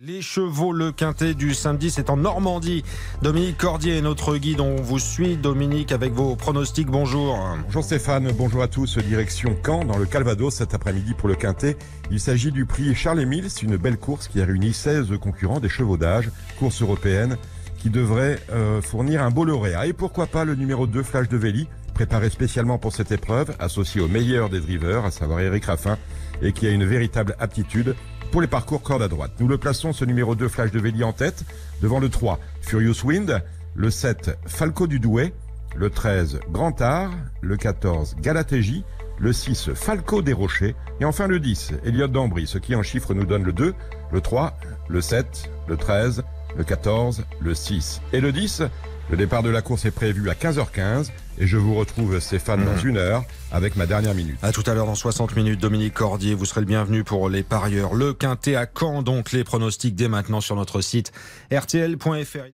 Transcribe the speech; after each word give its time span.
Les 0.00 0.22
chevaux 0.22 0.72
le 0.72 0.92
quintet 0.92 1.34
du 1.34 1.54
samedi, 1.54 1.90
c'est 1.90 2.08
en 2.08 2.16
Normandie. 2.16 2.84
Dominique 3.20 3.58
Cordier 3.58 3.96
est 3.96 4.00
notre 4.00 4.36
guide. 4.36 4.60
On 4.60 4.76
vous 4.76 5.00
suit, 5.00 5.36
Dominique, 5.36 5.90
avec 5.90 6.12
vos 6.12 6.36
pronostics. 6.36 6.86
Bonjour. 6.86 7.36
Bonjour 7.64 7.82
Stéphane, 7.82 8.30
bonjour 8.30 8.62
à 8.62 8.68
tous. 8.68 8.96
Direction 8.98 9.56
Caen, 9.66 9.84
dans 9.84 9.98
le 9.98 10.06
Calvados, 10.06 10.54
cet 10.54 10.72
après-midi 10.72 11.14
pour 11.14 11.28
le 11.28 11.34
quintet. 11.34 11.76
Il 12.12 12.20
s'agit 12.20 12.52
du 12.52 12.64
prix 12.64 12.94
Charles-Émile. 12.94 13.50
C'est 13.50 13.62
une 13.62 13.76
belle 13.76 13.96
course 13.96 14.28
qui 14.28 14.40
a 14.40 14.44
réuni 14.44 14.72
16 14.72 15.08
concurrents 15.20 15.58
des 15.58 15.68
chevaux 15.68 15.96
d'âge, 15.96 16.30
course 16.60 16.80
européenne, 16.80 17.36
qui 17.76 17.90
devrait 17.90 18.38
euh, 18.52 18.80
fournir 18.80 19.24
un 19.24 19.32
beau 19.32 19.44
lauréat. 19.44 19.88
Et 19.88 19.94
pourquoi 19.94 20.28
pas 20.28 20.44
le 20.44 20.54
numéro 20.54 20.86
2, 20.86 21.02
Flash 21.02 21.28
de 21.28 21.36
Véli, 21.36 21.66
préparé 21.92 22.30
spécialement 22.30 22.78
pour 22.78 22.92
cette 22.92 23.10
épreuve, 23.10 23.56
associé 23.58 24.00
au 24.00 24.06
meilleur 24.06 24.48
des 24.48 24.60
drivers, 24.60 25.04
à 25.04 25.10
savoir 25.10 25.40
Eric 25.40 25.64
Raffin, 25.64 25.98
et 26.40 26.52
qui 26.52 26.68
a 26.68 26.70
une 26.70 26.84
véritable 26.84 27.34
aptitude 27.40 27.96
pour 28.30 28.40
les 28.40 28.46
parcours 28.46 28.82
corde 28.82 29.02
à 29.02 29.08
droite. 29.08 29.32
Nous 29.40 29.48
le 29.48 29.58
plaçons 29.58 29.92
ce 29.92 30.04
numéro 30.04 30.34
2 30.34 30.48
Flash 30.48 30.70
de 30.70 30.78
Véli 30.78 31.04
en 31.04 31.12
tête, 31.12 31.44
devant 31.82 32.00
le 32.00 32.08
3 32.08 32.38
Furious 32.60 33.04
Wind, 33.04 33.42
le 33.74 33.90
7 33.90 34.38
Falco 34.46 34.86
du 34.86 35.00
Douai, 35.00 35.32
le 35.76 35.90
13 35.90 36.40
Grand 36.50 36.80
Art, 36.80 37.12
le 37.40 37.56
14 37.56 38.16
Galatégie, 38.20 38.84
le 39.18 39.32
6 39.32 39.70
Falco 39.74 40.22
des 40.22 40.32
Rochers 40.32 40.74
et 41.00 41.04
enfin 41.04 41.26
le 41.26 41.40
10 41.40 41.72
Elliott 41.84 42.10
d'Ambry, 42.10 42.46
ce 42.46 42.58
qui 42.58 42.74
en 42.74 42.82
chiffres 42.82 43.14
nous 43.14 43.24
donne 43.24 43.44
le 43.44 43.52
2, 43.52 43.74
le 44.12 44.20
3, 44.20 44.56
le 44.88 45.00
7, 45.00 45.50
le 45.66 45.76
13, 45.76 46.22
le 46.56 46.64
14, 46.64 47.24
le 47.40 47.54
6 47.54 48.00
et 48.12 48.20
le 48.20 48.32
10. 48.32 48.62
Le 49.10 49.16
départ 49.16 49.42
de 49.42 49.48
la 49.48 49.62
course 49.62 49.86
est 49.86 49.90
prévu 49.90 50.28
à 50.28 50.34
15h15 50.34 51.08
et 51.38 51.46
je 51.46 51.56
vous 51.56 51.74
retrouve 51.74 52.20
Stéphane 52.20 52.64
dans 52.64 52.84
mmh. 52.84 52.88
une 52.88 52.96
heure 52.98 53.24
avec 53.50 53.76
ma 53.76 53.86
dernière 53.86 54.14
minute. 54.14 54.36
À 54.42 54.52
tout 54.52 54.64
à 54.66 54.74
l'heure 54.74 54.86
dans 54.86 54.94
60 54.94 55.34
minutes, 55.34 55.60
Dominique 55.60 55.94
Cordier, 55.94 56.34
vous 56.34 56.44
serez 56.44 56.60
le 56.60 56.66
bienvenu 56.66 57.04
pour 57.04 57.30
les 57.30 57.42
parieurs. 57.42 57.94
Le 57.94 58.12
quintet 58.12 58.54
à 58.54 58.66
Caen, 58.66 59.02
donc 59.02 59.32
les 59.32 59.44
pronostics 59.44 59.94
dès 59.94 60.08
maintenant 60.08 60.42
sur 60.42 60.56
notre 60.56 60.82
site 60.82 61.12
rtl.fr. 61.50 62.38